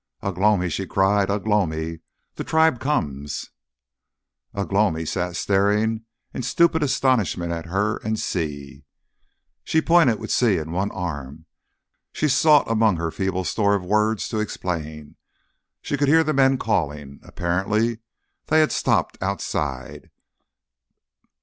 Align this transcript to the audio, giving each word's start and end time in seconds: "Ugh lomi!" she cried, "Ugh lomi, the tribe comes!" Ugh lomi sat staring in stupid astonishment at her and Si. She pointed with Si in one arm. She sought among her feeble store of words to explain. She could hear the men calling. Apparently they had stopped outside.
"Ugh 0.23 0.39
lomi!" 0.39 0.67
she 0.67 0.87
cried, 0.87 1.29
"Ugh 1.29 1.45
lomi, 1.45 1.99
the 2.33 2.43
tribe 2.43 2.79
comes!" 2.79 3.51
Ugh 4.55 4.73
lomi 4.73 5.05
sat 5.05 5.35
staring 5.35 6.05
in 6.33 6.41
stupid 6.41 6.81
astonishment 6.81 7.51
at 7.51 7.67
her 7.67 7.97
and 7.97 8.17
Si. 8.19 8.83
She 9.63 9.79
pointed 9.79 10.17
with 10.19 10.31
Si 10.31 10.57
in 10.57 10.71
one 10.71 10.89
arm. 10.89 11.45
She 12.13 12.27
sought 12.27 12.65
among 12.67 12.97
her 12.97 13.11
feeble 13.11 13.43
store 13.43 13.75
of 13.75 13.85
words 13.85 14.27
to 14.29 14.39
explain. 14.39 15.17
She 15.83 15.97
could 15.97 16.07
hear 16.07 16.23
the 16.23 16.33
men 16.33 16.57
calling. 16.57 17.19
Apparently 17.21 17.99
they 18.47 18.59
had 18.61 18.71
stopped 18.71 19.19
outside. 19.21 20.09